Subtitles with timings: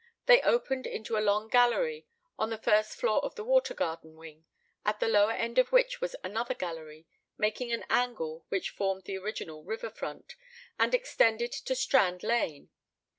[0.25, 4.45] They opened into a long gallery on the first floor of the water garden wing,
[4.83, 7.05] at the lower end of which was another gallery,
[7.37, 10.33] making an angle which formed the original river front,
[10.79, 12.71] and extended to Strand Lane.